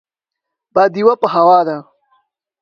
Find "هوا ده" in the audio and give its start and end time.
1.33-1.77